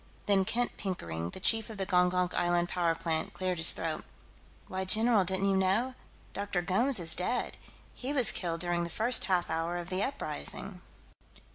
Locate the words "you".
5.51-5.55